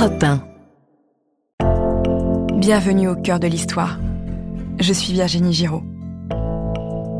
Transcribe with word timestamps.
Europe 0.00 0.24
1. 0.24 0.40
Bienvenue 2.56 3.08
au 3.08 3.16
cœur 3.16 3.38
de 3.38 3.46
l'histoire. 3.46 3.98
Je 4.78 4.94
suis 4.94 5.12
Virginie 5.12 5.52
Giraud. 5.52 5.82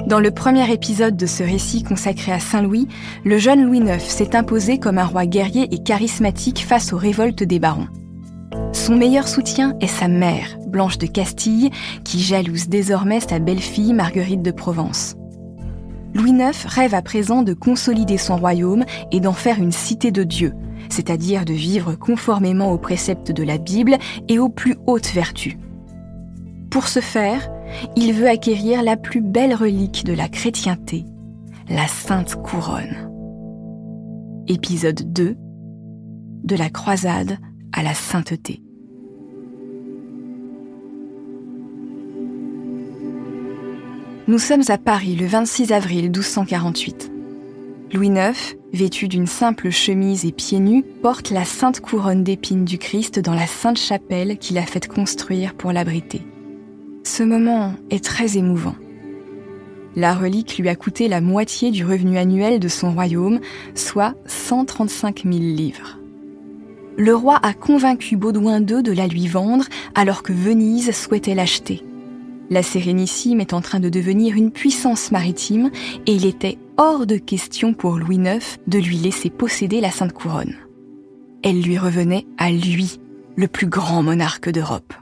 Dans 0.07 0.19
le 0.19 0.31
premier 0.31 0.73
épisode 0.73 1.15
de 1.15 1.27
ce 1.27 1.43
récit 1.43 1.83
consacré 1.83 2.33
à 2.33 2.41
Saint-Louis, 2.41 2.89
le 3.23 3.37
jeune 3.37 3.67
Louis 3.67 3.81
IX 3.81 4.03
s'est 4.03 4.35
imposé 4.35 4.79
comme 4.79 4.97
un 4.97 5.05
roi 5.05 5.27
guerrier 5.27 5.69
et 5.75 5.83
charismatique 5.83 6.65
face 6.65 6.95
aux 6.95 6.97
révoltes 6.97 7.43
des 7.43 7.59
barons. 7.59 7.89
Son 8.73 8.97
meilleur 8.97 9.29
soutien 9.29 9.77
est 9.83 9.87
sa 9.87 10.09
mère, 10.09 10.57
Blanche 10.67 10.97
de 10.97 11.07
Castille, 11.07 11.69
qui 12.03 12.19
jalouse 12.19 12.71
désormais 12.71 13.21
sa 13.21 13.41
belle-fille 13.41 13.93
Marguerite 13.93 14.41
de 14.41 14.53
Provence. 14.53 15.17
Louis 16.15 16.31
IX 16.31 16.65
rêve 16.65 16.95
à 16.95 17.03
présent 17.03 17.43
de 17.43 17.53
consolider 17.53 18.17
son 18.17 18.39
royaume 18.39 18.87
et 19.13 19.21
d'en 19.21 19.35
faire 19.35 19.59
une 19.59 19.71
cité 19.71 20.13
de 20.13 20.25
Dieu, 20.25 20.55
c'est-à-dire 20.93 21.45
de 21.45 21.53
vivre 21.53 21.95
conformément 21.95 22.73
aux 22.73 22.79
préceptes 22.79 23.33
de 23.33 23.43
la 23.43 23.59
Bible 23.59 23.97
et 24.29 24.39
aux 24.39 24.49
plus 24.49 24.77
hautes 24.87 25.13
vertus. 25.13 25.57
Pour 26.71 26.89
ce 26.89 27.01
faire, 27.01 27.51
il 27.97 28.13
veut 28.13 28.29
acquérir 28.29 28.83
la 28.83 28.97
plus 28.97 29.21
belle 29.21 29.55
relique 29.55 30.05
de 30.05 30.13
la 30.13 30.29
chrétienté, 30.29 31.05
la 31.69 31.87
Sainte 31.87 32.37
Couronne. 32.37 33.11
Épisode 34.47 35.13
2 35.13 35.37
De 36.45 36.57
la 36.57 36.71
croisade 36.71 37.39
à 37.73 37.83
la 37.83 37.95
sainteté. 37.95 38.63
Nous 44.29 44.39
sommes 44.39 44.63
à 44.69 44.79
Paris 44.79 45.17
le 45.17 45.27
26 45.27 45.73
avril 45.73 46.05
1248. 46.05 47.20
Louis 47.93 48.11
IX, 48.11 48.57
vêtu 48.73 49.09
d'une 49.09 49.27
simple 49.27 49.71
chemise 49.71 50.25
et 50.25 50.31
pieds 50.31 50.61
nus, 50.61 50.85
porte 51.03 51.31
la 51.31 51.45
sainte 51.45 51.81
couronne 51.81 52.23
d'épines 52.23 52.65
du 52.65 52.79
Christ 52.79 53.19
dans 53.19 53.35
la 53.35 53.49
sainte 53.49 53.79
chapelle 53.79 54.39
qu'il 54.39 54.59
a 54.59 54.63
faite 54.63 54.87
construire 54.87 55.55
pour 55.55 55.73
l'abriter. 55.73 56.23
Ce 57.03 57.25
moment 57.25 57.75
est 57.91 58.05
très 58.05 58.39
émouvant. 58.39 58.77
La 59.97 60.15
relique 60.15 60.57
lui 60.59 60.69
a 60.69 60.77
coûté 60.77 61.09
la 61.09 61.21
moitié 61.21 61.73
du 61.73 61.85
revenu 61.85 62.17
annuel 62.17 62.61
de 62.61 62.69
son 62.69 62.93
royaume, 62.93 63.41
soit 63.75 64.15
135 64.27 65.25
000 65.25 65.37
livres. 65.39 65.99
Le 66.97 67.15
roi 67.17 67.41
a 67.43 67.55
convaincu 67.55 68.17
Baudouin 68.17 68.61
II 68.61 68.85
de 68.85 68.93
la 68.93 69.09
lui 69.09 69.27
vendre 69.27 69.65
alors 69.97 70.23
que 70.23 70.33
Venise 70.33 70.95
souhaitait 70.95 71.35
l'acheter. 71.35 71.83
La 72.51 72.63
Sérénissime 72.63 73.41
est 73.41 73.53
en 73.53 73.61
train 73.61 73.81
de 73.81 73.89
devenir 73.89 74.37
une 74.37 74.53
puissance 74.53 75.11
maritime 75.11 75.71
et 76.07 76.13
il 76.13 76.27
était 76.27 76.59
hors 76.81 77.07
de 77.07 77.19
question 77.19 77.75
pour 77.75 77.99
Louis 77.99 78.17
IX 78.17 78.59
de 78.67 78.79
lui 78.79 78.97
laisser 78.97 79.29
posséder 79.29 79.83
la 79.83 79.91
Sainte 79.91 80.15
Couronne. 80.15 80.55
Elle 81.43 81.61
lui 81.61 81.77
revenait 81.77 82.27
à 82.39 82.51
lui, 82.51 82.99
le 83.37 83.49
plus 83.49 83.67
grand 83.67 84.03
monarque 84.03 84.49
d'Europe. 84.49 84.95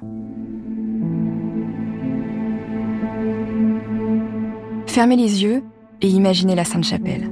Fermez 4.89 5.15
les 5.15 5.45
yeux 5.45 5.62
et 6.03 6.09
imaginez 6.09 6.56
la 6.56 6.65
Sainte-Chapelle. 6.65 7.31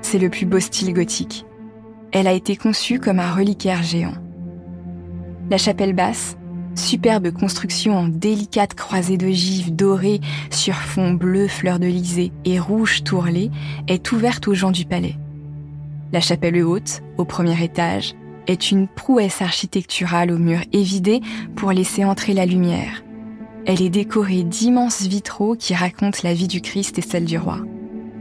C'est 0.00 0.18
le 0.18 0.28
plus 0.28 0.46
beau 0.46 0.58
style 0.58 0.92
gothique. 0.92 1.46
Elle 2.10 2.26
a 2.26 2.32
été 2.32 2.56
conçue 2.56 2.98
comme 2.98 3.20
un 3.20 3.32
reliquaire 3.32 3.84
géant. 3.84 4.14
La 5.50 5.56
chapelle 5.56 5.94
basse, 5.94 6.36
superbe 6.78 7.30
construction 7.30 7.96
en 7.96 8.08
délicate 8.08 8.74
croisée 8.74 9.16
d'ogives 9.16 9.74
dorées 9.74 10.20
sur 10.50 10.74
fond 10.74 11.12
bleu 11.12 11.48
fleur 11.48 11.78
de 11.78 11.86
et 12.44 12.58
rouge 12.58 13.02
tourlé, 13.04 13.50
est 13.88 14.12
ouverte 14.12 14.48
aux 14.48 14.54
gens 14.54 14.70
du 14.70 14.84
palais. 14.84 15.16
La 16.12 16.20
chapelle 16.20 16.62
haute, 16.62 17.02
au 17.18 17.24
premier 17.24 17.62
étage, 17.62 18.14
est 18.46 18.70
une 18.70 18.86
prouesse 18.88 19.42
architecturale 19.42 20.30
aux 20.30 20.38
murs 20.38 20.64
évidés 20.72 21.20
pour 21.56 21.72
laisser 21.72 22.04
entrer 22.04 22.32
la 22.32 22.46
lumière. 22.46 23.02
Elle 23.66 23.82
est 23.82 23.90
décorée 23.90 24.44
d'immenses 24.44 25.02
vitraux 25.02 25.56
qui 25.56 25.74
racontent 25.74 26.20
la 26.22 26.34
vie 26.34 26.46
du 26.46 26.60
Christ 26.60 26.98
et 26.98 27.02
celle 27.02 27.24
du 27.24 27.38
roi. 27.38 27.58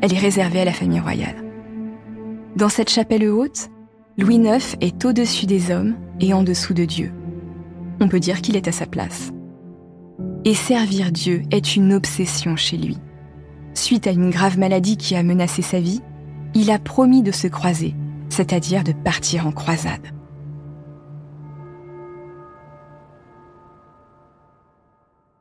Elle 0.01 0.13
est 0.13 0.19
réservée 0.19 0.61
à 0.61 0.65
la 0.65 0.73
famille 0.73 0.99
royale. 0.99 1.43
Dans 2.55 2.69
cette 2.69 2.89
chapelle 2.89 3.27
haute, 3.29 3.69
Louis 4.17 4.37
IX 4.37 4.75
est 4.81 5.05
au-dessus 5.05 5.45
des 5.45 5.71
hommes 5.71 5.95
et 6.19 6.33
en 6.33 6.41
dessous 6.41 6.73
de 6.73 6.85
Dieu 6.85 7.11
on 7.99 8.07
peut 8.07 8.19
dire 8.19 8.41
qu'il 8.41 8.55
est 8.55 8.67
à 8.67 8.71
sa 8.71 8.85
place. 8.85 9.31
Et 10.43 10.53
servir 10.53 11.11
Dieu 11.11 11.43
est 11.51 11.75
une 11.75 11.93
obsession 11.93 12.55
chez 12.55 12.77
lui. 12.77 12.97
Suite 13.73 14.07
à 14.07 14.11
une 14.11 14.29
grave 14.29 14.57
maladie 14.57 14.97
qui 14.97 15.15
a 15.15 15.23
menacé 15.23 15.61
sa 15.61 15.79
vie, 15.79 16.01
il 16.53 16.71
a 16.71 16.79
promis 16.79 17.23
de 17.23 17.31
se 17.31 17.47
croiser, 17.47 17.95
c'est-à-dire 18.29 18.83
de 18.83 18.93
partir 18.93 19.47
en 19.47 19.51
croisade. 19.51 20.07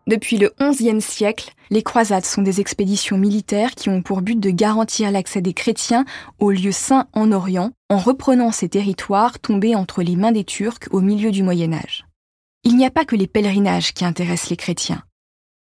Depuis 0.06 0.37
le 0.37 0.53
XIe 0.60 1.00
siècle, 1.00 1.54
les 1.70 1.82
croisades 1.82 2.26
sont 2.26 2.43
des 2.43 2.60
expéditions 2.60 3.16
militaires 3.16 3.75
qui 3.75 3.88
ont 3.88 4.03
pour 4.03 4.20
but 4.20 4.38
de 4.38 4.50
garantir 4.50 5.10
l'accès 5.10 5.41
des 5.41 5.54
chrétiens 5.54 6.04
aux 6.38 6.50
lieux 6.50 6.72
saints 6.72 7.06
en 7.14 7.32
Orient 7.32 7.70
en 7.88 7.97
reprenant 7.97 8.53
ces 8.53 8.69
territoires 8.69 9.38
tombés 9.38 9.75
entre 9.75 10.03
les 10.03 10.16
mains 10.16 10.32
des 10.32 10.44
Turcs 10.44 10.88
au 10.91 11.00
milieu 11.00 11.31
du 11.31 11.43
Moyen 11.43 11.72
Âge. 11.72 12.04
Il 12.66 12.76
n'y 12.76 12.86
a 12.86 12.91
pas 12.91 13.04
que 13.04 13.14
les 13.14 13.26
pèlerinages 13.26 13.92
qui 13.92 14.06
intéressent 14.06 14.48
les 14.48 14.56
chrétiens. 14.56 15.02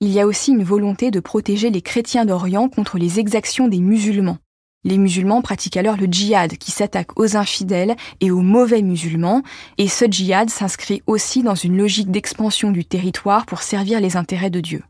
Il 0.01 0.11
y 0.11 0.19
a 0.19 0.27
aussi 0.27 0.51
une 0.51 0.65
volonté 0.65 1.13
de 1.13 1.21
protéger 1.21 1.71
les 1.71 1.83
chrétiens 1.83 2.25
d'Orient 2.25 2.69
contre 2.69 2.99
les 2.99 3.21
exactions 3.21 3.69
des 3.69 3.79
musulmans. 3.79 4.39
Les 4.83 4.99
musulmans 4.99 5.41
pratiquent 5.41 5.77
alors 5.77 5.97
le 5.97 6.07
djihad 6.07 6.57
qui 6.57 6.73
s'attaque 6.73 7.17
aux 7.17 7.37
infidèles 7.37 7.95
et 8.21 8.33
aux 8.33 8.41
mauvais 8.41 8.83
musulmans, 8.83 9.43
et 9.79 9.87
ce 9.87 10.07
djihad 10.11 10.51
s'inscrit 10.51 11.03
aussi 11.07 11.45
dans 11.45 11.55
une 11.55 11.77
logique 11.77 12.11
d'expansion 12.11 12.73
du 12.73 12.85
territoire 12.85 13.47
pour 13.47 13.63
servir 13.63 14.01
les 14.01 14.17
intérêts 14.17 14.51
de 14.51 14.61
Dieu. 14.61 14.83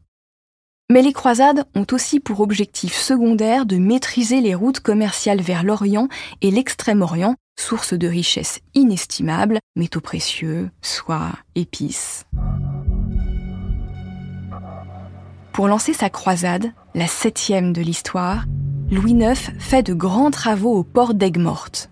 Mais 0.90 1.02
les 1.02 1.12
croisades 1.12 1.64
ont 1.76 1.86
aussi 1.92 2.18
pour 2.18 2.40
objectif 2.40 2.96
secondaire 2.96 3.64
de 3.64 3.76
maîtriser 3.76 4.40
les 4.40 4.56
routes 4.56 4.80
commerciales 4.80 5.40
vers 5.40 5.62
l'Orient 5.62 6.08
et 6.42 6.50
l'Extrême-Orient 6.50 7.36
source 7.56 7.94
de 7.94 8.08
richesses 8.08 8.58
inestimables, 8.74 9.60
métaux 9.76 10.00
précieux, 10.00 10.70
soie, 10.82 11.30
épices. 11.54 12.24
Pour 15.52 15.68
lancer 15.68 15.92
sa 15.92 16.10
croisade, 16.10 16.72
la 16.96 17.06
septième 17.06 17.72
de 17.72 17.82
l'histoire, 17.82 18.44
Louis 18.90 19.12
IX 19.12 19.38
fait 19.60 19.84
de 19.84 19.94
grands 19.94 20.32
travaux 20.32 20.74
au 20.74 20.82
port 20.82 21.14
d'Aigues-Mortes. 21.14 21.88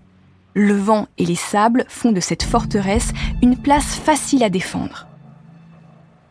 Le 0.55 0.75
vent 0.75 1.07
et 1.19 1.25
les 1.25 1.37
sables 1.37 1.85
font 1.89 2.11
de 2.11 2.21
cette 2.21 2.43
forteresse 2.43 3.13
une 3.43 3.57
place 3.57 3.95
facile 3.95 4.43
à 4.43 4.51
défendre. 4.51 5.08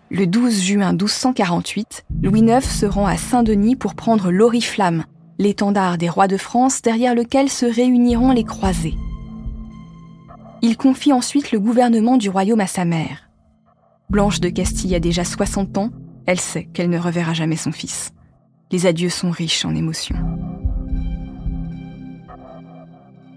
Le 0.10 0.26
12 0.26 0.62
juin 0.62 0.92
1248, 0.92 2.06
Louis 2.24 2.40
IX 2.40 2.62
se 2.62 2.86
rend 2.86 3.06
à 3.06 3.18
Saint-Denis 3.18 3.76
pour 3.76 3.94
prendre 3.94 4.32
l'oriflamme, 4.32 5.04
l'étendard 5.38 5.98
des 5.98 6.08
rois 6.08 6.30
de 6.30 6.38
France 6.38 6.82
derrière 6.82 7.14
lequel 7.14 7.50
se 7.50 7.66
réuniront 7.66 8.32
les 8.32 8.46
croisés. 8.46 8.96
Il 10.62 10.78
confie 10.78 11.12
ensuite 11.12 11.52
le 11.52 11.60
gouvernement 11.60 12.16
du 12.16 12.30
royaume 12.30 12.62
à 12.62 12.68
sa 12.68 12.86
mère. 12.86 13.30
Blanche 14.10 14.40
de 14.40 14.48
Castille 14.48 14.96
a 14.96 15.02
déjà 15.02 15.26
60 15.26 15.78
ans, 15.78 15.90
elle 16.26 16.40
sait 16.40 16.70
qu'elle 16.74 16.90
ne 16.90 17.00
reverra 17.00 17.34
jamais 17.34 17.58
son 17.58 17.74
fils. 17.74 18.14
Les 18.72 18.86
adieux 18.86 19.10
sont 19.10 19.30
riches 19.30 19.66
en 19.66 19.76
émotions. 19.76 20.16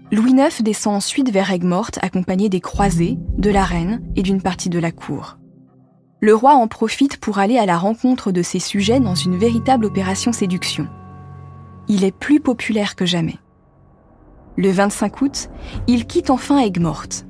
Louis 0.09 0.31
IX 0.31 0.63
descend 0.63 0.95
ensuite 0.95 1.31
vers 1.31 1.51
Aigues-Mortes 1.51 1.99
accompagné 2.01 2.47
des 2.47 2.61
croisés, 2.61 3.17
de 3.37 3.49
la 3.49 3.65
reine 3.65 4.01
et 4.15 4.23
d'une 4.23 4.41
partie 4.41 4.69
de 4.69 4.79
la 4.79 4.91
cour. 4.91 5.37
Le 6.23 6.35
roi 6.35 6.53
en 6.53 6.67
profite 6.67 7.17
pour 7.17 7.39
aller 7.39 7.57
à 7.57 7.65
la 7.65 7.79
rencontre 7.79 8.31
de 8.31 8.43
ses 8.43 8.59
sujets 8.59 8.99
dans 8.99 9.15
une 9.15 9.35
véritable 9.35 9.85
opération 9.85 10.31
séduction. 10.31 10.87
Il 11.87 12.03
est 12.03 12.15
plus 12.15 12.39
populaire 12.39 12.95
que 12.95 13.07
jamais. 13.07 13.37
Le 14.55 14.69
25 14.69 15.19
août, 15.21 15.49
il 15.87 16.05
quitte 16.05 16.29
enfin 16.29 16.59
Aigues-Mortes. 16.59 17.25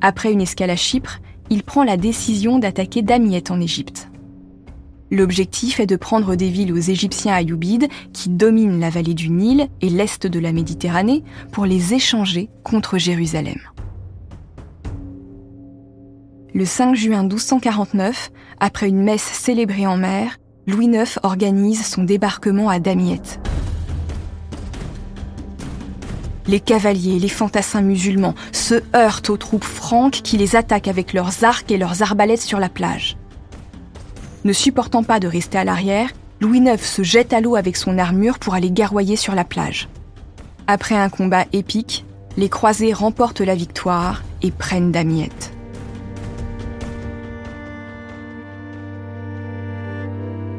Après 0.00 0.32
une 0.32 0.40
escale 0.40 0.70
à 0.70 0.76
Chypre, 0.76 1.20
il 1.48 1.62
prend 1.62 1.84
la 1.84 1.96
décision 1.96 2.58
d'attaquer 2.58 3.02
Damiette 3.02 3.52
en 3.52 3.60
Égypte. 3.60 4.10
L'objectif 5.12 5.78
est 5.78 5.86
de 5.86 5.94
prendre 5.94 6.34
des 6.34 6.50
villes 6.50 6.72
aux 6.72 6.76
Égyptiens 6.76 7.36
ayoubides 7.36 7.86
qui 8.12 8.30
dominent 8.30 8.80
la 8.80 8.90
vallée 8.90 9.14
du 9.14 9.30
Nil 9.30 9.68
et 9.80 9.90
l'est 9.90 10.26
de 10.26 10.40
la 10.40 10.52
Méditerranée 10.52 11.22
pour 11.52 11.66
les 11.66 11.94
échanger 11.94 12.50
contre 12.64 12.98
Jérusalem. 12.98 13.60
Le 16.54 16.64
5 16.64 16.94
juin 16.94 17.22
1249, 17.24 18.30
après 18.58 18.88
une 18.88 19.02
messe 19.02 19.22
célébrée 19.22 19.86
en 19.86 19.98
mer, 19.98 20.38
Louis 20.66 20.86
IX 20.86 21.18
organise 21.22 21.84
son 21.84 22.04
débarquement 22.04 22.70
à 22.70 22.78
Damiette. 22.78 23.38
Les 26.46 26.60
cavaliers, 26.60 27.18
les 27.18 27.28
fantassins 27.28 27.82
musulmans 27.82 28.34
se 28.52 28.82
heurtent 28.96 29.28
aux 29.28 29.36
troupes 29.36 29.62
franques 29.62 30.22
qui 30.22 30.38
les 30.38 30.56
attaquent 30.56 30.88
avec 30.88 31.12
leurs 31.12 31.44
arcs 31.44 31.70
et 31.70 31.76
leurs 31.76 32.00
arbalètes 32.00 32.40
sur 32.40 32.58
la 32.58 32.70
plage. 32.70 33.18
Ne 34.44 34.54
supportant 34.54 35.02
pas 35.02 35.20
de 35.20 35.28
rester 35.28 35.58
à 35.58 35.64
l'arrière, 35.64 36.10
Louis 36.40 36.60
IX 36.60 36.82
se 36.82 37.02
jette 37.02 37.34
à 37.34 37.42
l'eau 37.42 37.56
avec 37.56 37.76
son 37.76 37.98
armure 37.98 38.38
pour 38.38 38.54
aller 38.54 38.70
garroyer 38.70 39.16
sur 39.16 39.34
la 39.34 39.44
plage. 39.44 39.90
Après 40.66 40.94
un 40.94 41.10
combat 41.10 41.44
épique, 41.52 42.06
les 42.38 42.48
croisés 42.48 42.94
remportent 42.94 43.42
la 43.42 43.54
victoire 43.54 44.22
et 44.40 44.50
prennent 44.50 44.92
Damiette. 44.92 45.52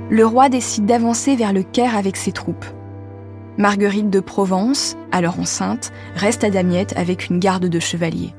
Le 0.09 0.25
roi 0.25 0.49
décide 0.49 0.87
d'avancer 0.87 1.35
vers 1.35 1.53
le 1.53 1.61
Caire 1.61 1.95
avec 1.95 2.17
ses 2.17 2.31
troupes. 2.31 2.65
Marguerite 3.59 4.09
de 4.09 4.19
Provence, 4.19 4.97
alors 5.11 5.39
enceinte, 5.39 5.91
reste 6.15 6.43
à 6.43 6.49
Damiette 6.49 6.97
avec 6.97 7.29
une 7.29 7.39
garde 7.39 7.67
de 7.67 7.79
chevaliers. 7.79 8.33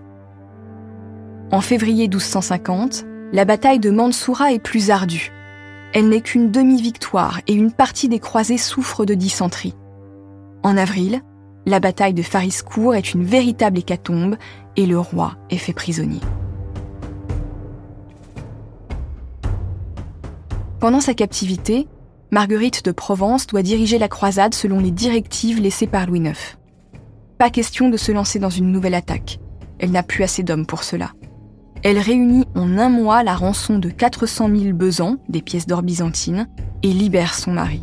En 1.52 1.61
février 1.61 2.08
1250, 2.08 3.05
la 3.32 3.44
bataille 3.44 3.78
de 3.78 3.90
Mansoura 3.90 4.52
est 4.52 4.58
plus 4.58 4.90
ardue. 4.90 5.31
Elle 5.93 6.08
n'est 6.08 6.22
qu'une 6.22 6.50
demi-victoire 6.50 7.40
et 7.46 7.52
une 7.52 7.70
partie 7.70 8.08
des 8.08 8.19
croisés 8.19 8.58
souffre 8.58 9.05
de 9.05 9.14
dysenterie. 9.14 9.75
En 10.64 10.76
avril, 10.76 11.20
la 11.66 11.78
bataille 11.78 12.14
de 12.14 12.23
Fariscourt 12.23 12.96
est 12.96 13.14
une 13.14 13.25
véritable 13.25 13.78
hécatombe 13.78 14.37
et 14.76 14.87
le 14.87 14.99
roi 14.99 15.37
est 15.50 15.58
fait 15.58 15.73
prisonnier. 15.73 16.20
Pendant 20.80 21.00
sa 21.00 21.12
captivité, 21.12 21.86
Marguerite 22.30 22.86
de 22.86 22.90
Provence 22.90 23.46
doit 23.46 23.60
diriger 23.60 23.98
la 23.98 24.08
croisade 24.08 24.54
selon 24.54 24.80
les 24.80 24.90
directives 24.90 25.60
laissées 25.60 25.86
par 25.86 26.06
Louis 26.06 26.20
IX. 26.20 26.56
Pas 27.36 27.50
question 27.50 27.90
de 27.90 27.98
se 27.98 28.12
lancer 28.12 28.38
dans 28.38 28.48
une 28.48 28.72
nouvelle 28.72 28.94
attaque. 28.94 29.40
Elle 29.78 29.90
n'a 29.90 30.02
plus 30.02 30.24
assez 30.24 30.42
d'hommes 30.42 30.64
pour 30.64 30.82
cela. 30.82 31.12
Elle 31.82 31.98
réunit 31.98 32.46
en 32.54 32.78
un 32.78 32.88
mois 32.88 33.22
la 33.22 33.34
rançon 33.34 33.78
de 33.78 33.90
400 33.90 34.48
000 34.56 34.72
besants, 34.74 35.16
des 35.28 35.42
pièces 35.42 35.66
d'or 35.66 35.82
byzantines, 35.82 36.48
et 36.82 36.92
libère 36.94 37.34
son 37.34 37.52
mari. 37.52 37.82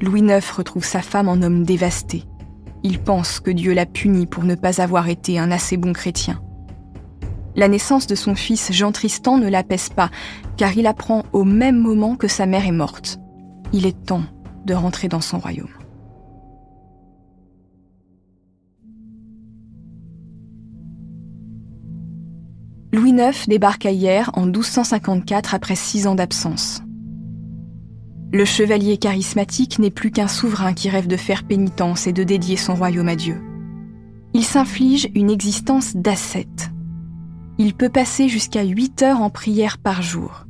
Louis 0.00 0.20
IX 0.20 0.50
retrouve 0.50 0.84
sa 0.84 1.00
femme 1.00 1.28
en 1.28 1.40
homme 1.40 1.64
dévasté. 1.64 2.24
Il 2.82 2.98
pense 2.98 3.40
que 3.40 3.50
Dieu 3.50 3.72
l'a 3.72 3.86
puni 3.86 4.26
pour 4.26 4.44
ne 4.44 4.54
pas 4.54 4.82
avoir 4.82 5.08
été 5.08 5.38
un 5.38 5.50
assez 5.50 5.78
bon 5.78 5.94
chrétien. 5.94 6.42
La 7.56 7.68
naissance 7.68 8.06
de 8.06 8.14
son 8.14 8.34
fils 8.34 8.72
Jean 8.72 8.92
Tristan 8.92 9.36
ne 9.36 9.48
l'apaise 9.48 9.88
pas, 9.88 10.10
car 10.60 10.76
il 10.76 10.86
apprend 10.86 11.24
au 11.32 11.44
même 11.44 11.78
moment 11.78 12.16
que 12.16 12.28
sa 12.28 12.44
mère 12.44 12.66
est 12.66 12.70
morte. 12.70 13.18
Il 13.72 13.86
est 13.86 14.04
temps 14.04 14.24
de 14.66 14.74
rentrer 14.74 15.08
dans 15.08 15.22
son 15.22 15.38
royaume. 15.38 15.70
Louis 22.92 23.12
IX 23.12 23.48
débarqua 23.48 23.90
hier 23.90 24.30
en 24.34 24.44
1254 24.44 25.54
après 25.54 25.76
six 25.76 26.06
ans 26.06 26.14
d'absence. 26.14 26.82
Le 28.30 28.44
chevalier 28.44 28.98
charismatique 28.98 29.78
n'est 29.78 29.88
plus 29.88 30.10
qu'un 30.10 30.28
souverain 30.28 30.74
qui 30.74 30.90
rêve 30.90 31.06
de 31.06 31.16
faire 31.16 31.44
pénitence 31.44 32.06
et 32.06 32.12
de 32.12 32.22
dédier 32.22 32.58
son 32.58 32.74
royaume 32.74 33.08
à 33.08 33.16
Dieu. 33.16 33.40
Il 34.34 34.44
s'inflige 34.44 35.08
une 35.14 35.30
existence 35.30 35.96
d'ascète. 35.96 36.70
Il 37.56 37.72
peut 37.72 37.88
passer 37.88 38.28
jusqu'à 38.28 38.62
8 38.62 39.02
heures 39.04 39.22
en 39.22 39.30
prière 39.30 39.78
par 39.78 40.02
jour. 40.02 40.44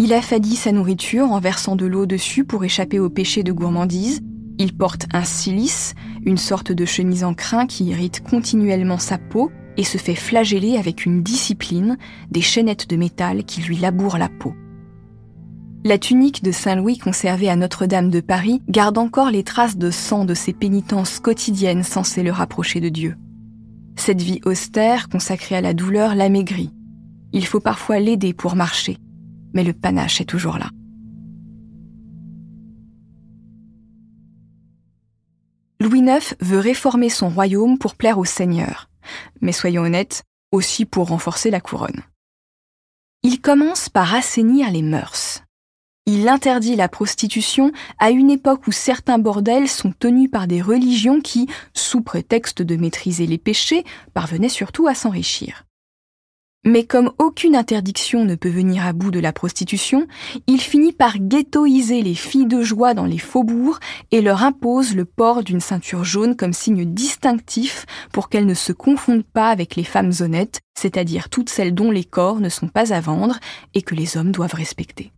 Il 0.00 0.12
affadit 0.12 0.54
sa 0.54 0.70
nourriture 0.70 1.32
en 1.32 1.40
versant 1.40 1.74
de 1.74 1.84
l'eau 1.84 2.06
dessus 2.06 2.44
pour 2.44 2.64
échapper 2.64 3.00
au 3.00 3.10
péché 3.10 3.42
de 3.42 3.50
gourmandise. 3.50 4.20
Il 4.56 4.76
porte 4.76 5.06
un 5.12 5.24
cilice, 5.24 5.94
une 6.24 6.36
sorte 6.36 6.70
de 6.70 6.84
chemise 6.84 7.24
en 7.24 7.34
crin 7.34 7.66
qui 7.66 7.86
irrite 7.86 8.22
continuellement 8.22 8.98
sa 8.98 9.18
peau 9.18 9.50
et 9.76 9.82
se 9.82 9.98
fait 9.98 10.14
flageller 10.14 10.76
avec 10.76 11.04
une 11.04 11.24
discipline, 11.24 11.98
des 12.30 12.40
chaînettes 12.40 12.88
de 12.88 12.96
métal 12.96 13.42
qui 13.42 13.60
lui 13.60 13.76
labourent 13.76 14.18
la 14.18 14.28
peau. 14.28 14.54
La 15.84 15.98
tunique 15.98 16.44
de 16.44 16.52
Saint-Louis 16.52 16.98
conservée 16.98 17.48
à 17.48 17.56
Notre-Dame 17.56 18.10
de 18.10 18.20
Paris 18.20 18.62
garde 18.68 18.98
encore 18.98 19.32
les 19.32 19.42
traces 19.42 19.76
de 19.76 19.90
sang 19.90 20.24
de 20.24 20.34
ses 20.34 20.52
pénitences 20.52 21.18
quotidiennes 21.18 21.82
censées 21.82 22.22
le 22.22 22.32
rapprocher 22.32 22.80
de 22.80 22.88
Dieu. 22.88 23.16
Cette 23.96 24.22
vie 24.22 24.40
austère, 24.44 25.08
consacrée 25.08 25.56
à 25.56 25.60
la 25.60 25.74
douleur, 25.74 26.14
l'amaigrit. 26.14 26.70
Il 27.32 27.44
faut 27.44 27.60
parfois 27.60 27.98
l'aider 27.98 28.32
pour 28.32 28.54
marcher, 28.54 28.98
mais 29.54 29.64
le 29.64 29.72
panache 29.72 30.20
est 30.20 30.26
toujours 30.26 30.58
là. 30.58 30.70
Louis 35.80 36.00
IX 36.00 36.34
veut 36.40 36.58
réformer 36.58 37.08
son 37.08 37.28
royaume 37.28 37.78
pour 37.78 37.94
plaire 37.94 38.18
au 38.18 38.24
Seigneur 38.24 38.88
mais 39.40 39.52
soyons 39.52 39.82
honnêtes, 39.82 40.24
aussi 40.52 40.84
pour 40.84 41.08
renforcer 41.08 41.50
la 41.50 41.60
couronne. 41.60 42.02
Il 43.22 43.40
commence 43.40 43.88
par 43.88 44.14
assainir 44.14 44.70
les 44.70 44.82
mœurs. 44.82 45.42
Il 46.06 46.26
interdit 46.28 46.76
la 46.76 46.88
prostitution 46.88 47.70
à 47.98 48.10
une 48.10 48.30
époque 48.30 48.66
où 48.66 48.72
certains 48.72 49.18
bordels 49.18 49.68
sont 49.68 49.92
tenus 49.92 50.30
par 50.30 50.46
des 50.46 50.62
religions 50.62 51.20
qui, 51.20 51.48
sous 51.74 52.00
prétexte 52.00 52.62
de 52.62 52.76
maîtriser 52.76 53.26
les 53.26 53.36
péchés, 53.36 53.84
parvenaient 54.14 54.48
surtout 54.48 54.86
à 54.86 54.94
s'enrichir. 54.94 55.67
Mais 56.64 56.84
comme 56.84 57.12
aucune 57.18 57.54
interdiction 57.54 58.24
ne 58.24 58.34
peut 58.34 58.48
venir 58.48 58.84
à 58.84 58.92
bout 58.92 59.10
de 59.10 59.20
la 59.20 59.32
prostitution, 59.32 60.06
il 60.48 60.60
finit 60.60 60.92
par 60.92 61.18
ghettoiser 61.18 62.02
les 62.02 62.16
filles 62.16 62.46
de 62.46 62.62
joie 62.62 62.94
dans 62.94 63.04
les 63.06 63.18
faubourgs 63.18 63.78
et 64.10 64.20
leur 64.20 64.42
impose 64.42 64.96
le 64.96 65.04
port 65.04 65.44
d'une 65.44 65.60
ceinture 65.60 66.04
jaune 66.04 66.36
comme 66.36 66.52
signe 66.52 66.84
distinctif 66.84 67.86
pour 68.12 68.28
qu'elles 68.28 68.46
ne 68.46 68.54
se 68.54 68.72
confondent 68.72 69.24
pas 69.24 69.50
avec 69.50 69.76
les 69.76 69.84
femmes 69.84 70.12
honnêtes, 70.20 70.60
c'est-à-dire 70.78 71.28
toutes 71.28 71.48
celles 71.48 71.74
dont 71.74 71.92
les 71.92 72.04
corps 72.04 72.40
ne 72.40 72.48
sont 72.48 72.68
pas 72.68 72.92
à 72.92 73.00
vendre 73.00 73.38
et 73.74 73.82
que 73.82 73.94
les 73.94 74.16
hommes 74.16 74.32
doivent 74.32 74.54
respecter. 74.54 75.12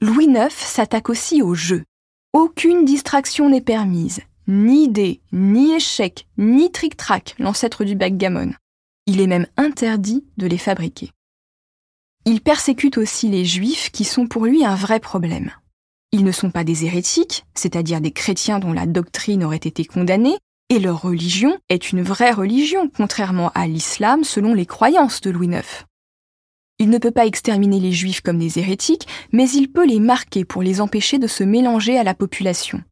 Louis 0.00 0.26
IX 0.26 0.50
s'attaque 0.50 1.08
aussi 1.08 1.40
au 1.40 1.54
jeu. 1.54 1.84
Aucune 2.32 2.84
distraction 2.84 3.48
n'est 3.48 3.60
permise, 3.60 4.20
ni 4.48 4.88
dés, 4.88 5.20
ni 5.32 5.72
échecs, 5.72 6.26
ni 6.36 6.72
tric-trac, 6.72 7.36
l'ancêtre 7.38 7.84
du 7.84 7.94
backgammon. 7.94 8.54
Il 9.06 9.20
est 9.20 9.26
même 9.26 9.46
interdit 9.56 10.24
de 10.38 10.46
les 10.46 10.58
fabriquer. 10.58 11.10
Il 12.24 12.40
persécute 12.40 12.96
aussi 12.96 13.28
les 13.28 13.44
juifs 13.44 13.90
qui 13.90 14.04
sont 14.04 14.26
pour 14.26 14.46
lui 14.46 14.64
un 14.64 14.74
vrai 14.74 14.98
problème. 14.98 15.50
Ils 16.10 16.24
ne 16.24 16.32
sont 16.32 16.50
pas 16.50 16.64
des 16.64 16.86
hérétiques, 16.86 17.44
c'est-à-dire 17.54 18.00
des 18.00 18.12
chrétiens 18.12 18.60
dont 18.60 18.72
la 18.72 18.86
doctrine 18.86 19.44
aurait 19.44 19.56
été 19.56 19.84
condamnée, 19.84 20.38
et 20.70 20.78
leur 20.78 21.02
religion 21.02 21.58
est 21.68 21.92
une 21.92 22.02
vraie 22.02 22.32
religion, 22.32 22.88
contrairement 22.88 23.50
à 23.54 23.66
l'islam 23.66 24.24
selon 24.24 24.54
les 24.54 24.64
croyances 24.64 25.20
de 25.20 25.30
Louis 25.30 25.48
IX. 25.48 25.84
Il 26.78 26.88
ne 26.88 26.98
peut 26.98 27.10
pas 27.10 27.26
exterminer 27.26 27.78
les 27.78 27.92
juifs 27.92 28.22
comme 28.22 28.38
des 28.38 28.58
hérétiques, 28.58 29.06
mais 29.32 29.48
il 29.50 29.70
peut 29.70 29.86
les 29.86 30.00
marquer 30.00 30.44
pour 30.44 30.62
les 30.62 30.80
empêcher 30.80 31.18
de 31.18 31.26
se 31.26 31.44
mélanger 31.44 31.98
à 31.98 32.04
la 32.04 32.14
population. 32.14 32.82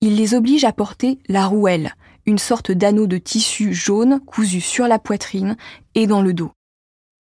Il 0.00 0.16
les 0.16 0.34
oblige 0.34 0.64
à 0.64 0.72
porter 0.72 1.18
la 1.28 1.46
rouelle, 1.46 1.94
une 2.26 2.38
sorte 2.38 2.72
d'anneau 2.72 3.06
de 3.06 3.18
tissu 3.18 3.72
jaune 3.72 4.20
cousu 4.20 4.60
sur 4.60 4.86
la 4.86 4.98
poitrine 4.98 5.56
et 5.94 6.06
dans 6.06 6.22
le 6.22 6.34
dos. 6.34 6.52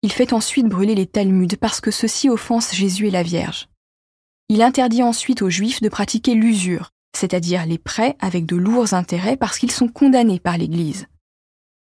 Il 0.03 0.13
fait 0.13 0.33
ensuite 0.33 0.67
brûler 0.67 0.95
les 0.95 1.07
Talmuds 1.07 1.57
parce 1.61 1.81
que 1.81 1.91
ceux-ci 1.91 2.29
offensent 2.29 2.75
Jésus 2.75 3.09
et 3.09 3.11
la 3.11 3.23
Vierge. 3.23 3.69
Il 4.49 4.61
interdit 4.61 5.03
ensuite 5.03 5.41
aux 5.41 5.49
Juifs 5.49 5.81
de 5.81 5.89
pratiquer 5.89 6.35
l'usure, 6.35 6.91
c'est-à-dire 7.17 7.65
les 7.65 7.79
prêts 7.79 8.17
avec 8.21 8.45
de 8.45 8.57
lourds 8.57 8.93
intérêts 8.93 9.37
parce 9.37 9.59
qu'ils 9.59 9.71
sont 9.71 9.89
condamnés 9.89 10.41
par 10.41 10.59
l'Église. 10.59 11.07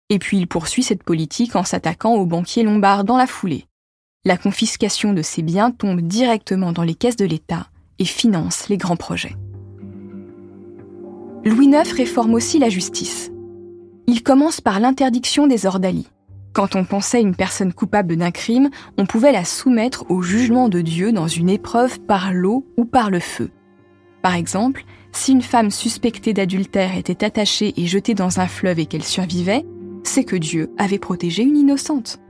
Et 0.08 0.18
puis 0.18 0.36
il 0.36 0.46
poursuit 0.46 0.82
cette 0.82 1.02
politique 1.02 1.56
en 1.56 1.64
s'attaquant 1.64 2.14
aux 2.14 2.26
banquiers 2.26 2.62
lombards 2.62 3.04
dans 3.04 3.16
la 3.16 3.26
foulée. 3.26 3.66
La 4.24 4.36
confiscation 4.36 5.12
de 5.12 5.22
ces 5.22 5.42
biens 5.42 5.72
tombe 5.72 6.00
directement 6.00 6.70
dans 6.70 6.84
les 6.84 6.94
caisses 6.94 7.16
de 7.16 7.24
l'État 7.24 7.68
et 7.98 8.04
finance 8.04 8.68
les 8.68 8.76
grands 8.76 8.96
projets. 8.96 9.34
Louis 11.44 11.66
IX 11.66 11.90
réforme 11.90 12.34
aussi 12.34 12.60
la 12.60 12.68
justice. 12.68 13.32
Il 14.06 14.22
commence 14.22 14.60
par 14.60 14.78
l'interdiction 14.78 15.48
des 15.48 15.66
ordalies. 15.66 16.06
Quand 16.52 16.76
on 16.76 16.84
pensait 16.84 17.20
une 17.20 17.34
personne 17.34 17.72
coupable 17.72 18.14
d'un 18.14 18.30
crime, 18.30 18.70
on 18.96 19.06
pouvait 19.06 19.32
la 19.32 19.44
soumettre 19.44 20.04
au 20.08 20.22
jugement 20.22 20.68
de 20.68 20.80
Dieu 20.80 21.10
dans 21.10 21.26
une 21.26 21.48
épreuve 21.48 21.98
par 21.98 22.32
l'eau 22.32 22.64
ou 22.76 22.84
par 22.84 23.10
le 23.10 23.18
feu. 23.18 23.50
Par 24.22 24.36
exemple, 24.36 24.84
si 25.10 25.32
une 25.32 25.42
femme 25.42 25.72
suspectée 25.72 26.32
d'adultère 26.32 26.96
était 26.96 27.24
attachée 27.24 27.74
et 27.76 27.86
jetée 27.88 28.14
dans 28.14 28.38
un 28.38 28.46
fleuve 28.46 28.78
et 28.78 28.86
qu'elle 28.86 29.02
survivait, 29.02 29.66
c'est 30.04 30.24
que 30.24 30.36
Dieu 30.36 30.70
avait 30.78 31.00
protégé 31.00 31.42
une 31.42 31.56
innocente. 31.56 32.20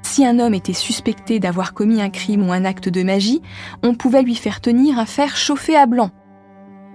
Si 0.00 0.24
un 0.24 0.38
homme 0.38 0.54
était 0.54 0.72
suspecté 0.72 1.40
d'avoir 1.40 1.74
commis 1.74 2.00
un 2.00 2.08
crime 2.08 2.48
ou 2.48 2.52
un 2.52 2.64
acte 2.64 2.88
de 2.88 3.02
magie, 3.02 3.42
on 3.82 3.94
pouvait 3.94 4.22
lui 4.22 4.34
faire 4.34 4.62
tenir 4.62 4.98
un 4.98 5.04
fer 5.04 5.36
chauffé 5.36 5.76
à 5.76 5.84
blanc 5.84 6.10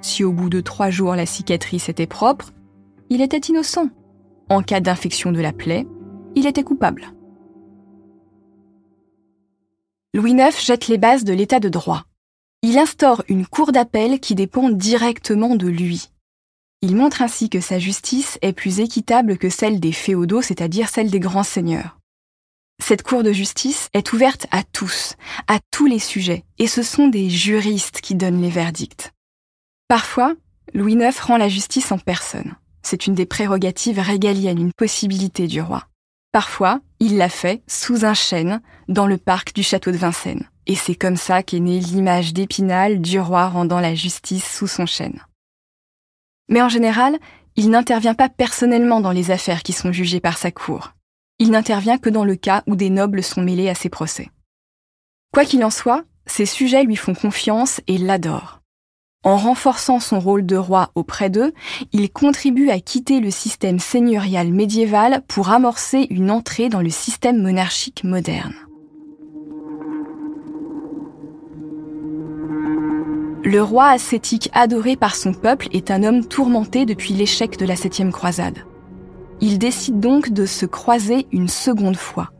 si 0.01 0.23
au 0.23 0.31
bout 0.31 0.49
de 0.49 0.61
trois 0.61 0.89
jours 0.89 1.15
la 1.15 1.25
cicatrice 1.25 1.89
était 1.89 2.07
propre, 2.07 2.51
il 3.09 3.21
était 3.21 3.37
innocent. 3.37 3.89
En 4.49 4.61
cas 4.61 4.79
d'infection 4.79 5.31
de 5.31 5.39
la 5.39 5.53
plaie, 5.53 5.87
il 6.35 6.47
était 6.47 6.63
coupable. 6.63 7.13
Louis 10.13 10.31
IX 10.31 10.65
jette 10.65 10.87
les 10.87 10.97
bases 10.97 11.23
de 11.23 11.33
l'état 11.33 11.59
de 11.59 11.69
droit. 11.69 12.03
Il 12.63 12.77
instaure 12.77 13.23
une 13.27 13.47
cour 13.47 13.71
d'appel 13.71 14.19
qui 14.19 14.35
dépend 14.35 14.69
directement 14.69 15.55
de 15.55 15.67
lui. 15.67 16.09
Il 16.81 16.95
montre 16.95 17.21
ainsi 17.21 17.49
que 17.49 17.61
sa 17.61 17.79
justice 17.79 18.37
est 18.41 18.53
plus 18.53 18.79
équitable 18.79 19.37
que 19.37 19.49
celle 19.49 19.79
des 19.79 19.91
féodaux, 19.91 20.41
c'est-à-dire 20.41 20.89
celle 20.89 21.09
des 21.09 21.19
grands 21.19 21.43
seigneurs. 21.43 21.97
Cette 22.81 23.03
cour 23.03 23.23
de 23.23 23.31
justice 23.31 23.89
est 23.93 24.11
ouverte 24.11 24.47
à 24.51 24.63
tous, 24.63 25.15
à 25.47 25.59
tous 25.69 25.85
les 25.85 25.99
sujets, 25.99 26.43
et 26.57 26.67
ce 26.67 26.81
sont 26.81 27.07
des 27.07 27.29
juristes 27.29 28.01
qui 28.01 28.15
donnent 28.15 28.41
les 28.41 28.49
verdicts. 28.49 29.11
Parfois, 29.91 30.35
Louis 30.73 30.93
IX 30.93 31.19
rend 31.19 31.35
la 31.35 31.49
justice 31.49 31.91
en 31.91 31.97
personne. 31.97 32.55
C'est 32.81 33.07
une 33.07 33.13
des 33.13 33.25
prérogatives 33.25 33.99
régaliennes, 33.99 34.57
une 34.57 34.71
possibilité 34.71 35.47
du 35.47 35.59
roi. 35.59 35.83
Parfois, 36.31 36.79
il 37.01 37.17
l'a 37.17 37.27
fait 37.27 37.61
sous 37.67 38.05
un 38.05 38.13
chêne 38.13 38.61
dans 38.87 39.05
le 39.05 39.17
parc 39.17 39.53
du 39.53 39.63
château 39.63 39.91
de 39.91 39.97
Vincennes. 39.97 40.47
Et 40.65 40.75
c'est 40.75 40.95
comme 40.95 41.17
ça 41.17 41.43
qu'est 41.43 41.59
née 41.59 41.81
l'image 41.81 42.31
d'Épinal 42.31 43.01
du 43.01 43.19
roi 43.19 43.49
rendant 43.49 43.81
la 43.81 43.93
justice 43.93 44.49
sous 44.49 44.67
son 44.67 44.85
chêne. 44.85 45.25
Mais 46.47 46.61
en 46.61 46.69
général, 46.69 47.19
il 47.57 47.69
n'intervient 47.69 48.15
pas 48.15 48.29
personnellement 48.29 49.01
dans 49.01 49.11
les 49.11 49.29
affaires 49.29 49.61
qui 49.61 49.73
sont 49.73 49.91
jugées 49.91 50.21
par 50.21 50.37
sa 50.37 50.51
cour. 50.51 50.93
Il 51.37 51.51
n'intervient 51.51 51.97
que 51.97 52.09
dans 52.09 52.23
le 52.23 52.37
cas 52.37 52.63
où 52.65 52.77
des 52.77 52.89
nobles 52.89 53.23
sont 53.23 53.41
mêlés 53.41 53.67
à 53.67 53.75
ses 53.75 53.89
procès. 53.89 54.29
Quoi 55.33 55.43
qu'il 55.43 55.65
en 55.65 55.69
soit, 55.69 56.05
ses 56.27 56.45
sujets 56.45 56.85
lui 56.85 56.95
font 56.95 57.13
confiance 57.13 57.81
et 57.87 57.97
l'adorent. 57.97 58.60
En 59.23 59.37
renforçant 59.37 59.99
son 59.99 60.19
rôle 60.19 60.47
de 60.47 60.55
roi 60.55 60.89
auprès 60.95 61.29
d'eux, 61.29 61.53
il 61.93 62.09
contribue 62.11 62.71
à 62.71 62.79
quitter 62.79 63.19
le 63.19 63.29
système 63.29 63.77
seigneurial 63.77 64.51
médiéval 64.51 65.21
pour 65.27 65.51
amorcer 65.51 66.07
une 66.09 66.31
entrée 66.31 66.69
dans 66.69 66.81
le 66.81 66.89
système 66.89 67.39
monarchique 67.39 68.03
moderne. 68.03 68.55
Le 73.43 73.61
roi 73.61 73.89
ascétique 73.89 74.49
adoré 74.53 74.95
par 74.95 75.15
son 75.15 75.33
peuple 75.33 75.67
est 75.71 75.91
un 75.91 76.03
homme 76.03 76.25
tourmenté 76.25 76.87
depuis 76.87 77.13
l'échec 77.13 77.59
de 77.59 77.65
la 77.65 77.75
septième 77.75 78.11
croisade. 78.11 78.65
Il 79.39 79.59
décide 79.59 79.99
donc 79.99 80.29
de 80.29 80.47
se 80.47 80.65
croiser 80.65 81.27
une 81.31 81.47
seconde 81.47 81.95
fois. 81.95 82.31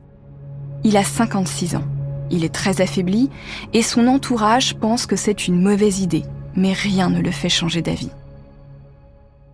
Il 0.84 0.98
a 0.98 1.04
56 1.04 1.76
ans. 1.76 1.86
Il 2.32 2.44
est 2.44 2.54
très 2.54 2.82
affaibli 2.82 3.30
et 3.74 3.84
son 3.84 4.08
entourage 4.08 4.76
pense 4.78 5.06
que 5.06 5.16
c'est 5.16 5.48
une 5.48 5.62
mauvaise 5.62 6.00
idée, 6.00 6.24
mais 6.56 6.74
rien 6.74 7.10
ne 7.10 7.22
le 7.22 7.32
fait 7.32 7.50
changer 7.50 7.82
d'avis. 7.82 8.12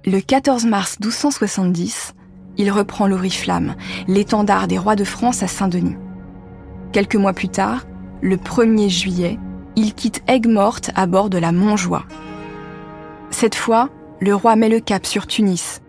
Le 0.06 0.20
14 0.22 0.66
mars 0.66 1.00
1270, 1.00 2.14
il 2.58 2.72
reprend 2.72 3.08
l'oriflamme, 3.08 3.76
l'étendard 4.08 4.68
des 4.68 4.78
rois 4.78 4.96
de 4.96 5.04
France 5.04 5.44
à 5.44 5.48
Saint-Denis. 5.48 5.98
Quelques 6.92 7.16
mois 7.16 7.34
plus 7.34 7.50
tard, 7.50 7.86
le 8.22 8.38
1er 8.38 8.90
juillet, 8.90 9.38
il 9.76 9.94
quitte 9.94 10.24
Aigues-Mortes 10.28 10.92
à 10.96 11.06
bord 11.06 11.30
de 11.30 11.38
la 11.38 11.52
Montjoie. 11.52 12.06
Cette 13.30 13.56
fois, 13.56 13.90
le 14.20 14.34
roi 14.34 14.56
met 14.56 14.70
le 14.70 14.80
cap 14.80 15.06
sur 15.06 15.28
Tunis. 15.28 15.82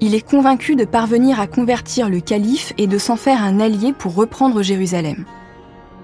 Il 0.00 0.14
est 0.14 0.26
convaincu 0.26 0.76
de 0.76 0.84
parvenir 0.84 1.40
à 1.40 1.46
convertir 1.46 2.08
le 2.08 2.20
calife 2.20 2.72
et 2.78 2.86
de 2.86 2.98
s'en 2.98 3.16
faire 3.16 3.42
un 3.42 3.60
allié 3.60 3.92
pour 3.92 4.14
reprendre 4.14 4.62
Jérusalem. 4.62 5.24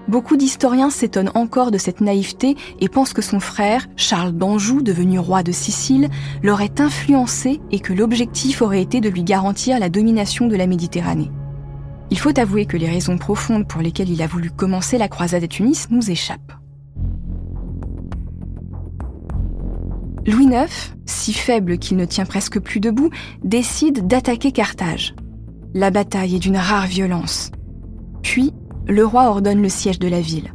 Beaucoup 0.07 0.35
d'historiens 0.35 0.89
s'étonnent 0.89 1.31
encore 1.33 1.71
de 1.71 1.77
cette 1.77 2.01
naïveté 2.01 2.55
et 2.79 2.89
pensent 2.89 3.13
que 3.13 3.21
son 3.21 3.39
frère, 3.39 3.87
Charles 3.95 4.33
d'Anjou, 4.33 4.81
devenu 4.81 5.17
roi 5.17 5.43
de 5.43 5.51
Sicile, 5.51 6.09
l'aurait 6.41 6.81
influencé 6.81 7.61
et 7.71 7.79
que 7.79 7.93
l'objectif 7.93 8.61
aurait 8.61 8.81
été 8.81 8.99
de 8.99 9.09
lui 9.09 9.23
garantir 9.23 9.79
la 9.79 9.89
domination 9.89 10.47
de 10.47 10.55
la 10.57 10.67
Méditerranée. 10.67 11.31
Il 12.11 12.19
faut 12.19 12.37
avouer 12.37 12.65
que 12.65 12.77
les 12.77 12.89
raisons 12.89 13.17
profondes 13.17 13.67
pour 13.67 13.81
lesquelles 13.81 14.09
il 14.09 14.21
a 14.21 14.27
voulu 14.27 14.51
commencer 14.51 14.97
la 14.97 15.07
croisade 15.07 15.45
à 15.45 15.47
Tunis 15.47 15.87
nous 15.89 16.11
échappent. 16.11 16.53
Louis 20.25 20.45
IX, 20.45 20.95
si 21.05 21.33
faible 21.33 21.77
qu'il 21.77 21.97
ne 21.97 22.05
tient 22.05 22.25
presque 22.25 22.59
plus 22.59 22.79
debout, 22.79 23.09
décide 23.43 24.07
d'attaquer 24.07 24.51
Carthage. 24.51 25.15
La 25.73 25.91
bataille 25.91 26.35
est 26.35 26.39
d'une 26.39 26.57
rare 26.57 26.87
violence. 26.87 27.51
Puis, 28.21 28.53
le 28.87 29.05
roi 29.05 29.29
ordonne 29.29 29.61
le 29.61 29.69
siège 29.69 29.99
de 29.99 30.07
la 30.07 30.21
ville. 30.21 30.53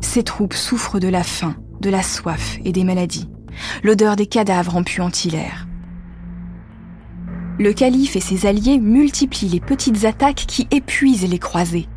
Ses 0.00 0.22
troupes 0.22 0.54
souffrent 0.54 1.00
de 1.00 1.08
la 1.08 1.22
faim, 1.22 1.56
de 1.80 1.90
la 1.90 2.02
soif 2.02 2.58
et 2.64 2.72
des 2.72 2.84
maladies. 2.84 3.28
L'odeur 3.82 4.16
des 4.16 4.26
cadavres 4.26 4.76
en 4.76 4.82
puant 4.82 5.10
l'air. 5.30 5.66
Le 7.58 7.72
calife 7.72 8.16
et 8.16 8.20
ses 8.20 8.46
alliés 8.46 8.78
multiplient 8.78 9.48
les 9.48 9.60
petites 9.60 10.04
attaques 10.04 10.44
qui 10.46 10.66
épuisent 10.70 11.28
les 11.28 11.38
croisés. 11.38 11.88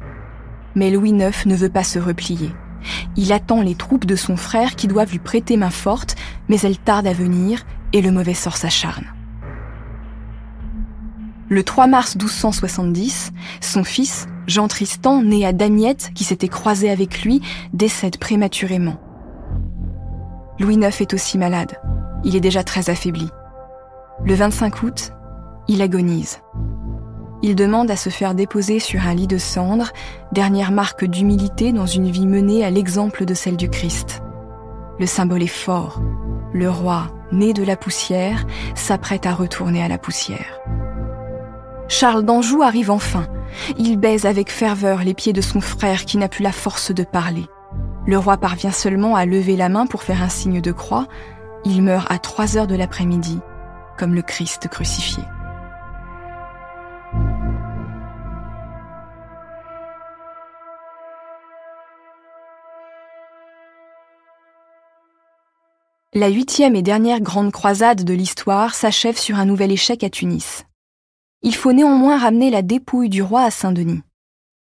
Mais 0.76 0.92
Louis 0.92 1.12
IX 1.12 1.46
ne 1.46 1.56
veut 1.56 1.70
pas 1.70 1.84
se 1.84 2.00
replier. 2.00 2.52
Il 3.16 3.34
attend 3.34 3.62
les 3.62 3.76
troupes 3.76 4.06
de 4.06 4.16
son 4.16 4.38
frère 4.38 4.76
qui 4.76 4.88
doivent 4.88 5.12
lui 5.12 5.20
prêter 5.20 5.58
main 5.58 5.70
forte, 5.70 6.16
mais 6.50 6.60
elles 6.60 6.78
tardent 6.78 7.08
à 7.08 7.14
venir 7.14 7.64
et 7.94 8.02
le 8.02 8.12
mauvais 8.12 8.34
sort 8.34 8.58
s'acharne. 8.58 9.06
Le 11.48 11.64
3 11.64 11.88
mars 11.88 12.16
1270, 12.16 13.32
son 13.62 13.84
fils, 13.84 14.28
Jean 14.48 14.68
Tristan, 14.68 15.24
né 15.24 15.46
à 15.46 15.54
Damiette, 15.54 16.12
qui 16.14 16.24
s'était 16.24 16.48
croisé 16.48 16.90
avec 16.90 17.24
lui, 17.24 17.42
décède 17.74 18.18
prématurément. 18.18 18.98
Louis 20.60 20.76
IX 20.76 21.02
est 21.02 21.14
aussi 21.14 21.38
malade. 21.38 21.80
Il 22.24 22.36
est 22.36 22.42
déjà 22.42 22.64
très 22.64 22.90
affaibli. 22.90 23.30
Le 24.24 24.34
25 24.34 24.84
août, 24.84 25.12
il 25.68 25.82
agonise. 25.82 26.40
Il 27.42 27.56
demande 27.56 27.92
à 27.92 27.96
se 27.96 28.10
faire 28.10 28.34
déposer 28.34 28.80
sur 28.80 29.06
un 29.06 29.14
lit 29.14 29.28
de 29.28 29.38
cendres, 29.38 29.92
dernière 30.32 30.72
marque 30.72 31.06
d'humilité 31.06 31.74
dans 31.74 31.86
une 31.86 32.10
vie 32.10 32.28
menée 32.28 32.64
à 32.64 32.70
l'exemple 32.70 33.26
de 33.26 33.34
celle 33.34 33.58
du 33.58 33.70
Christ. 33.70 34.22
Le 35.00 35.06
symbole 35.06 35.44
est 35.44 35.48
fort. 35.48 36.02
Le 36.54 36.70
roi, 36.70 37.08
né 37.32 37.54
de 37.54 37.64
la 37.64 37.76
poussière, 37.76 38.46
s'apprête 38.76 39.26
à 39.26 39.34
retourner 39.34 39.84
à 39.84 39.90
la 39.90 39.98
poussière. 39.98 40.60
Charles 41.88 42.24
d'Anjou 42.24 42.62
arrive 42.64 42.90
enfin. 42.90 43.28
Il 43.78 43.98
baise 43.98 44.26
avec 44.26 44.52
ferveur 44.52 45.04
les 45.04 45.14
pieds 45.14 45.34
de 45.34 45.42
son 45.42 45.62
frère 45.62 46.06
qui 46.06 46.18
n'a 46.18 46.28
plus 46.28 46.44
la 46.44 46.52
force 46.52 46.92
de 46.92 47.04
parler. 47.04 47.46
Le 48.06 48.18
roi 48.18 48.38
parvient 48.38 48.72
seulement 48.72 49.16
à 49.16 49.26
lever 49.26 49.56
la 49.56 49.70
main 49.70 49.88
pour 49.88 50.04
faire 50.04 50.22
un 50.22 50.30
signe 50.30 50.62
de 50.62 50.72
croix. 50.72 51.08
Il 51.64 51.82
meurt 51.82 52.12
à 52.12 52.20
3 52.20 52.58
heures 52.58 52.68
de 52.68 52.76
l'après-midi, 52.76 53.40
comme 53.98 54.14
le 54.14 54.22
Christ 54.22 54.68
crucifié. 54.68 55.24
La 66.18 66.30
huitième 66.30 66.78
et 66.78 66.82
dernière 66.82 67.20
grande 67.20 67.52
croisade 67.52 68.06
de 68.06 68.14
l'histoire 68.14 68.74
s'achève 68.74 69.18
sur 69.18 69.38
un 69.38 69.44
nouvel 69.44 69.74
échec 69.74 70.02
à 70.02 70.10
Tunis. 70.10 70.66
Il 71.46 71.54
faut 71.54 71.74
néanmoins 71.74 72.18
ramener 72.18 72.50
la 72.50 72.64
dépouille 72.64 73.08
du 73.08 73.22
roi 73.22 73.44
à 73.44 73.52
Saint-Denis. 73.52 74.02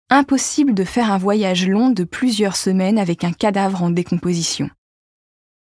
Impossible 0.09 0.73
de 0.73 0.83
faire 0.83 1.11
un 1.11 1.19
voyage 1.19 1.67
long 1.67 1.91
de 1.91 2.03
plusieurs 2.03 2.55
semaines 2.55 2.97
avec 2.97 3.23
un 3.23 3.31
cadavre 3.31 3.83
en 3.83 3.91
décomposition. 3.91 4.71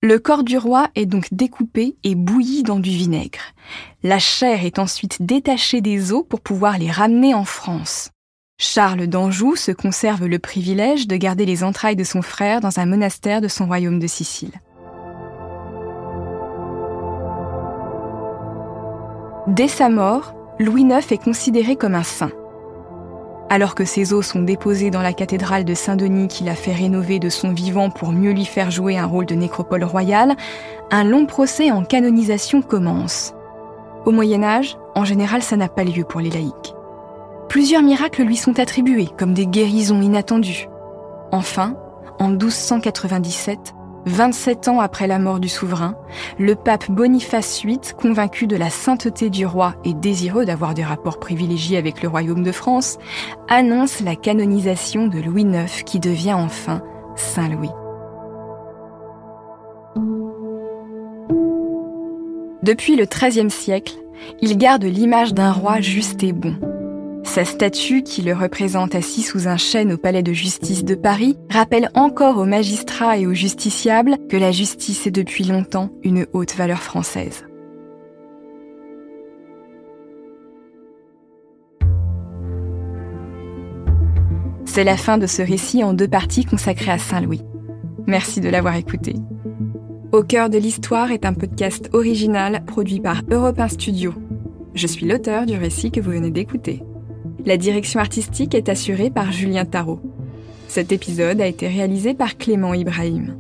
Le 0.01 0.21
corps 0.21 0.45
du 0.45 0.57
roi 0.57 0.91
est 0.95 1.07
donc 1.07 1.27
découpé 1.33 1.97
et 2.05 2.15
bouilli 2.15 2.63
dans 2.63 2.79
du 2.79 2.91
vinaigre. 2.91 3.41
La 4.05 4.21
chair 4.21 4.65
est 4.65 4.79
ensuite 4.79 5.23
détachée 5.23 5.81
des 5.81 6.13
os 6.13 6.25
pour 6.29 6.41
pouvoir 6.41 6.79
les 6.79 6.91
ramener 6.91 7.35
en 7.35 7.45
France. 7.45 8.11
Charles 8.61 9.09
d'Anjou 9.09 9.57
se 9.57 9.73
conserve 9.73 10.27
le 10.27 10.39
privilège 10.39 11.09
de 11.09 11.17
garder 11.17 11.47
les 11.47 11.65
entrailles 11.65 11.97
de 11.97 12.05
son 12.05 12.23
frère 12.23 12.61
dans 12.61 12.79
un 12.79 12.87
monastère 12.87 13.41
de 13.41 13.49
son 13.49 13.67
royaume 13.67 13.99
de 13.99 14.07
Sicile. 14.07 14.53
Dès 19.49 19.67
sa 19.67 19.89
mort, 19.89 20.37
Louis 20.59 20.83
IX 20.83 21.11
est 21.11 21.23
considéré 21.23 21.77
comme 21.77 21.95
un 21.95 22.03
saint. 22.03 22.31
Alors 23.49 23.75
que 23.75 23.85
ses 23.85 24.13
os 24.13 24.27
sont 24.27 24.43
déposés 24.43 24.91
dans 24.91 25.03
la 25.03 25.13
cathédrale 25.13 25.65
de 25.65 25.75
Saint-Denis 25.75 26.29
qu'il 26.29 26.49
a 26.49 26.55
fait 26.55 26.73
rénover 26.73 27.19
de 27.19 27.29
son 27.29 27.53
vivant 27.53 27.91
pour 27.91 28.13
mieux 28.13 28.33
lui 28.33 28.45
faire 28.45 28.71
jouer 28.71 28.97
un 28.99 29.07
rôle 29.07 29.27
de 29.27 29.35
nécropole 29.35 29.85
royale, 29.85 30.37
un 30.91 31.05
long 31.05 31.27
procès 31.27 31.71
en 31.71 31.85
canonisation 31.85 32.63
commence. 32.63 33.35
Au 34.05 34.11
Moyen 34.11 34.43
Âge, 34.43 34.77
en 34.95 35.05
général, 35.05 35.43
ça 35.43 35.57
n'a 35.57 35.69
pas 35.69 35.85
lieu 35.85 36.05
pour 36.05 36.21
les 36.21 36.31
laïcs. 36.31 36.75
Plusieurs 37.49 37.83
miracles 37.83 38.23
lui 38.23 38.37
sont 38.37 38.59
attribués, 38.59 39.09
comme 39.19 39.35
des 39.35 39.47
guérisons 39.47 40.01
inattendues. 40.01 40.69
Enfin, 41.31 41.77
en 42.19 42.29
1297, 42.29 43.75
27 44.07 44.69
ans 44.69 44.81
après 44.81 45.07
la 45.07 45.19
mort 45.19 45.41
du 45.41 45.49
souverain, 45.49 45.95
le 46.39 46.55
pape 46.55 46.91
Boniface 46.91 47.63
VIII, 47.65 47.79
convaincu 47.97 48.47
de 48.47 48.57
la 48.57 48.71
sainteté 48.71 49.31
du 49.31 49.47
roi 49.47 49.75
et 49.85 49.95
désireux 49.95 50.45
d'avoir 50.45 50.75
des 50.75 50.85
rapports 50.85 51.19
privilégiés 51.19 51.77
avec 51.77 52.03
le 52.03 52.09
royaume 52.09 52.43
de 52.43 52.53
France, 52.53 52.99
annonce 53.49 54.01
la 54.01 54.17
canonisation 54.17 55.07
de 55.07 55.21
Louis 55.21 55.43
IX 55.43 55.83
qui 55.85 56.01
devient 56.01 56.35
enfin 56.35 56.83
Saint 57.17 57.49
Louis. 57.49 57.71
Depuis 62.63 62.95
le 62.97 63.07
XIIIe 63.07 63.51
siècle, 63.51 63.95
il 64.41 64.57
garde 64.57 64.85
l'image 64.85 65.35
d'un 65.35 65.51
roi 65.53 65.81
juste 65.81 66.23
et 66.23 66.33
bon, 66.33 66.55
sa 67.33 67.47
statue, 67.47 68.03
qui 68.03 68.21
le 68.21 68.35
représente 68.35 68.95
assis 68.95 69.23
sous 69.23 69.49
un 69.49 69.57
chêne 69.57 69.95
au 69.95 69.97
palais 69.97 70.23
de 70.23 70.35
justice 70.35 70.85
de 70.85 70.95
Paris, 70.95 71.39
rappelle 71.49 71.89
encore 71.95 72.37
aux 72.37 72.45
magistrats 72.45 73.17
et 73.17 73.27
aux 73.27 73.33
justiciables 73.33 74.19
que 74.29 74.37
la 74.37 74.53
justice 74.53 75.07
est 75.07 75.13
depuis 75.13 75.45
longtemps 75.45 75.89
une 76.03 76.27
haute 76.35 76.55
valeur 76.55 76.83
française. 76.83 77.47
C'est 84.67 84.85
la 84.85 84.99
fin 84.99 85.17
de 85.17 85.27
ce 85.27 85.41
récit 85.41 85.83
en 85.83 85.95
deux 85.95 86.09
parties 86.09 86.45
consacré 86.45 86.91
à 86.91 86.99
Saint-Louis. 86.99 87.41
Merci 88.07 88.43
de 88.43 88.51
l'avoir 88.51 88.77
écouté. 88.77 89.15
Au 90.13 90.23
cœur 90.23 90.51
de 90.51 90.59
l'histoire 90.59 91.11
est 91.13 91.25
un 91.25 91.33
podcast 91.33 91.89
original 91.95 92.63
produit 92.67 93.01
par 93.01 93.23
Europe 93.31 93.59
1 93.59 93.69
Studio 93.69 94.13
Je 94.75 94.87
suis 94.87 95.07
l'auteur 95.07 95.47
du 95.47 95.57
récit 95.57 95.91
que 95.91 96.01
vous 96.01 96.11
venez 96.11 96.31
d'écouter. 96.31 96.83
La 97.45 97.57
direction 97.57 97.99
artistique 97.99 98.55
est 98.55 98.69
assurée 98.69 99.11
par 99.11 99.33
Julien 99.33 99.65
Tarot. 99.65 99.99
Cet 100.69 100.93
épisode 100.93 101.41
a 101.41 101.47
été 101.49 101.67
réalisé 101.67 102.15
par 102.15 102.39
Clément 102.39 102.73
Ibrahim. 102.73 103.37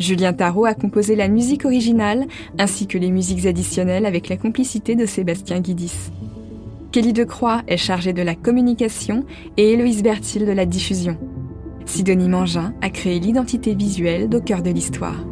Julien 0.00 0.32
Tarot 0.32 0.64
a 0.64 0.74
composé 0.74 1.14
la 1.14 1.28
musique 1.28 1.64
originale 1.64 2.26
ainsi 2.58 2.88
que 2.88 2.98
les 2.98 3.12
musiques 3.12 3.46
additionnelles 3.46 4.04
avec 4.04 4.28
la 4.28 4.36
complicité 4.36 4.96
de 4.96 5.06
Sébastien 5.06 5.60
Guidis. 5.60 6.10
Kelly 6.90 7.12
Decroix 7.12 7.62
est 7.68 7.76
chargée 7.76 8.12
de 8.12 8.22
la 8.22 8.34
communication 8.34 9.24
et 9.56 9.74
Héloïse 9.74 10.02
Bertil 10.02 10.44
de 10.44 10.52
la 10.52 10.66
diffusion. 10.66 11.16
Sidonie 11.86 12.28
Mangin 12.28 12.74
a 12.82 12.90
créé 12.90 13.20
l'identité 13.20 13.76
visuelle 13.76 14.28
d'au 14.28 14.40
cœur 14.40 14.62
de 14.62 14.70
l'histoire. 14.70 15.24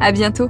À 0.00 0.12
bientôt! 0.12 0.48